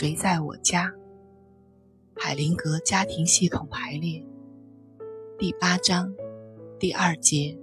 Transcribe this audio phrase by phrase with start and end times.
[0.00, 0.90] 谁在我家？
[2.16, 4.24] 海灵格家庭系统排列
[5.38, 6.14] 第八章
[6.78, 7.58] 第二节：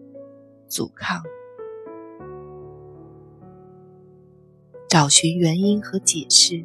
[0.67, 1.23] 阻抗。
[4.87, 6.63] 找寻原因和解释，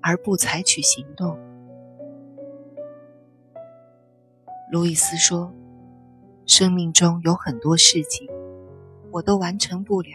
[0.00, 1.38] 而不采取行动。
[4.72, 5.52] 路易斯说
[6.48, 8.26] ：“生命中有很多事情，
[9.12, 10.12] 我都完成不了。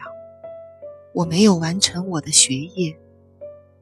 [1.13, 2.99] 我没有完成我的学业，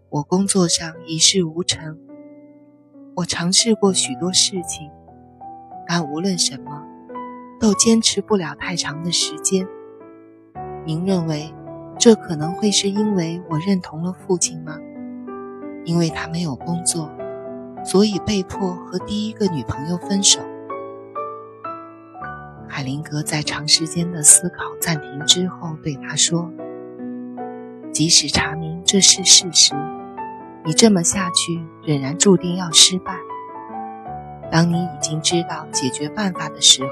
[0.09, 1.97] 我工作上一事无成。
[3.15, 4.89] 我尝试过许多事情，
[5.87, 6.83] 但无论什么，
[7.59, 9.67] 都坚持不了太长的时间。
[10.85, 11.53] 您认为？”
[11.99, 14.77] 这可能会是因为我认同了父亲吗？
[15.83, 17.11] 因为他没有工作，
[17.83, 20.39] 所以被迫和第一个女朋友分手。
[22.69, 26.49] 海灵格在长时间的思考暂停之后对他说
[27.91, 29.75] ：“即使查明这是事实，
[30.69, 33.17] 你这么下去仍然注定要失败。
[34.51, 36.91] 当你已经知道解决办法的时候，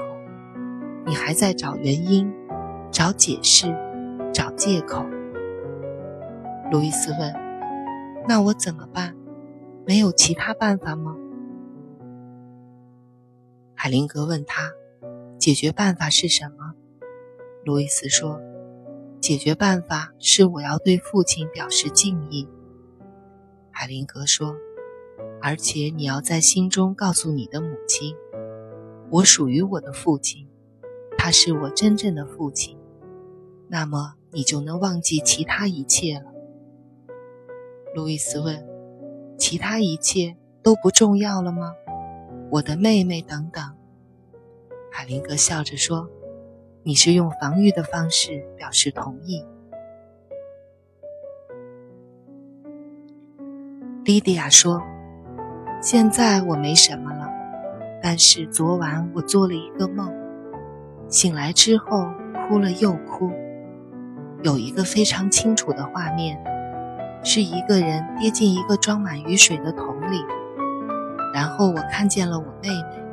[1.06, 2.28] 你还在找原因，
[2.90, 3.72] 找解释。”
[4.34, 5.06] 找借口，
[6.72, 7.32] 路易斯问
[8.28, 9.14] ：“那我怎么办？
[9.86, 11.14] 没有其他办法吗？”
[13.74, 14.72] 海灵格问他
[15.38, 16.74] ：“解决办法是什么？”
[17.64, 18.40] 路易斯说
[19.22, 22.48] ：“解决办法是我要对父亲表示敬意。”
[23.80, 24.56] 海灵格说
[25.40, 28.16] ：“而且你要在心中告诉你的母亲，
[29.08, 30.48] 我属于我的父亲，
[31.16, 32.76] 他是我真正的父亲。
[33.68, 36.26] 那么。”你就能忘记其他一切了。
[37.94, 38.66] 路易斯问
[39.38, 41.72] ：“其他一切都不重要了吗？
[42.50, 43.74] 我的妹妹等等。”
[44.92, 46.10] 海灵格笑着说
[46.84, 49.46] ：“你是用防御的方式表示同意。”
[54.08, 54.82] 莉迪亚说
[55.82, 57.28] ：“现在我没什么了，
[58.02, 60.10] 但是昨晚我做了一个梦，
[61.10, 62.08] 醒来之后
[62.48, 63.30] 哭了又哭。”
[64.42, 66.42] 有一个非常清楚的画面，
[67.22, 70.24] 是一个人跌进一个装满雨水的桶里，
[71.34, 73.04] 然后我看见了我妹妹，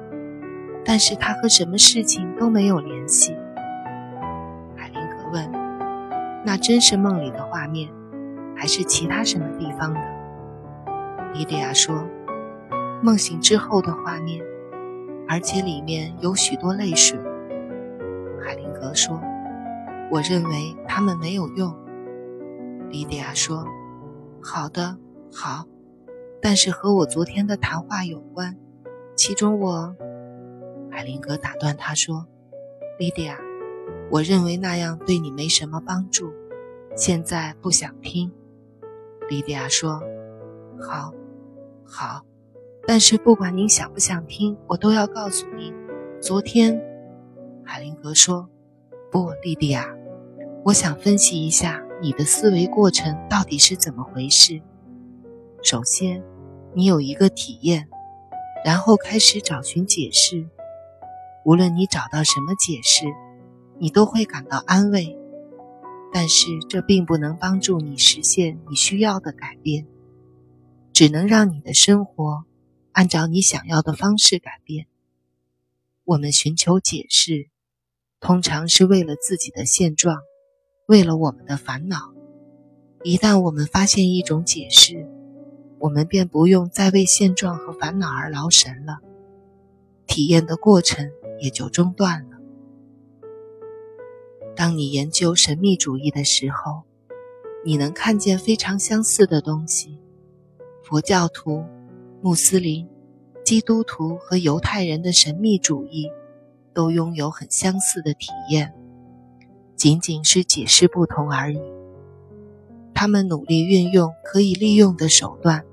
[0.85, 3.35] 但是她和什么事情都没有联系。
[4.77, 5.51] 海灵格问
[6.45, 7.89] ：“那真是梦里的画面，
[8.55, 9.99] 还是其他什么地方的？”
[11.37, 12.07] 莉迪亚说
[13.03, 14.41] ：“梦醒之后的画面，
[15.27, 17.19] 而且里面有许多泪水。”
[18.41, 19.21] 海灵格说。
[20.11, 21.75] 我认为他们没有用，
[22.89, 23.65] 莉迪亚说
[24.39, 24.97] ：“好的，
[25.33, 25.65] 好，
[26.39, 28.55] 但是和我昨天的谈话有关。
[29.15, 29.95] 其中，我……”
[30.91, 32.27] 海灵格打断他说
[32.99, 33.39] ：“莉迪亚，
[34.11, 36.31] 我认为那样对你没什么帮助，
[36.95, 38.31] 现在不想听。”
[39.27, 40.03] 莉迪亚说
[40.79, 41.11] ：“好，
[41.85, 42.25] 好，
[42.87, 45.73] 但是不管您想不想听，我都要告诉您，
[46.21, 46.81] 昨天。”
[47.63, 48.49] 海灵格说。
[49.11, 49.95] 不，莉迪亚，
[50.65, 54.61] 我想分析一下你的思维过程到底是怎么回事。
[55.63, 56.21] 首先，
[56.73, 57.87] 你有一个体验，
[58.65, 60.45] 然后开始找寻解释。
[61.45, 63.05] 无论你找到什么解释，
[63.79, 65.17] 你都会感到安慰。
[66.11, 69.87] 但是这并不能帮助你实现你需要的改变，
[70.95, 72.45] 只能让你的生活
[72.93, 74.87] 按照你想要的方式改变。
[76.05, 77.49] 我们寻求解释。
[78.21, 80.19] 通常是为了自己的现状，
[80.87, 82.13] 为了我们的烦恼。
[83.03, 85.05] 一旦我们发现一种解释，
[85.79, 88.99] 我们便不用再为现状和烦恼而劳神了，
[90.07, 91.11] 体验的过程
[91.41, 92.37] 也就中断了。
[94.55, 96.83] 当你研究神秘主义的时候，
[97.65, 99.99] 你能看见非常相似的东西：
[100.87, 101.63] 佛教徒、
[102.21, 102.87] 穆斯林、
[103.43, 106.09] 基督徒和犹太人的神秘主义。
[106.75, 108.73] 都拥有很相似的体验，
[109.77, 111.61] 仅仅是解释不同而已。
[112.93, 115.63] 他们努力运用可以利用的手段，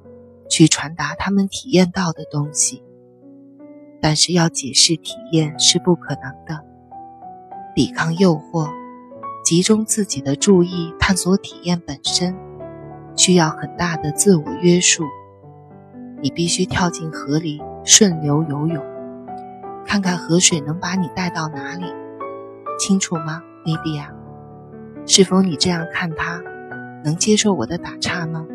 [0.48, 2.84] 去传达他们体验到的东西，
[4.00, 6.64] 但是要解释体验是不可能的。
[7.74, 8.70] 抵抗诱惑，
[9.44, 12.36] 集中自己的注意探索体验本身，
[13.16, 15.04] 需要很大的自我约束。
[16.20, 18.82] 你必须跳进河里顺流游泳。
[19.84, 21.86] 看看河水能把你带到哪里，
[22.78, 24.10] 清楚吗，莉迪亚？
[25.06, 26.40] 是否你这样看他，
[27.04, 28.46] 能接受我的打岔吗？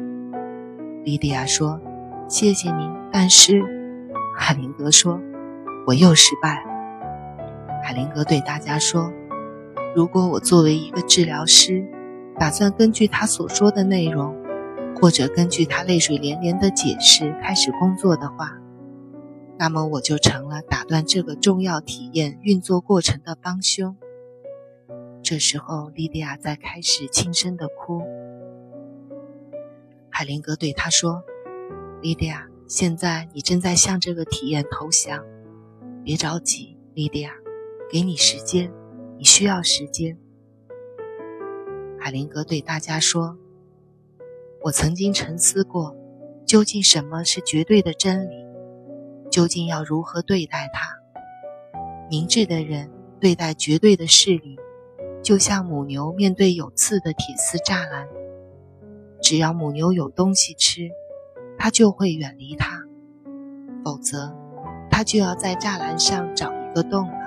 [1.03, 1.79] 莉迪亚说
[2.27, 3.61] ：“谢谢您，但是……”
[4.37, 5.19] 海灵格说
[5.85, 6.71] ：“我又失败了。”
[7.83, 9.11] 海灵格对大家说
[9.93, 11.85] ：“如果我作为一个治疗师，
[12.39, 14.35] 打算根据他所说的内容，
[14.99, 18.57] 或者根据他泪水连连的解释开始工作的话，
[19.59, 23.95] 那么我就成了打断这个重要体验运作过程的帮凶。
[25.21, 28.01] 这时候，莉迪亚在开始轻声的哭。
[30.09, 31.23] 海灵格对他说
[32.01, 35.23] ：“莉迪亚，现在你正在向这个体验投降，
[36.03, 37.33] 别着急，莉迪亚，
[37.91, 38.71] 给你时间，
[39.17, 40.17] 你需要时间。”
[41.99, 43.37] 海灵格对大家说
[44.61, 45.95] ：“我曾经沉思过，
[46.45, 48.45] 究竟什么是绝对的真理？
[49.29, 50.97] 究竟要如何对待它？
[52.09, 52.89] 明智的人
[53.19, 54.57] 对待绝对的事理。”
[55.23, 58.07] 就像母牛面对有刺的铁丝栅栏，
[59.21, 60.89] 只要母牛有东西吃，
[61.57, 62.83] 它就会远离它；
[63.83, 64.33] 否则，
[64.89, 67.17] 它就要在栅栏上找一个洞了。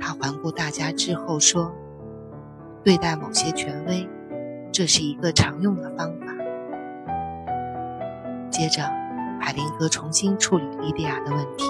[0.00, 1.72] 他环顾大家之后说
[2.82, 4.08] ：“对待某些权威，
[4.72, 6.26] 这是一个常用的方法。”
[8.50, 8.82] 接着，
[9.40, 11.64] 海灵格重新处理莉迪亚的问题。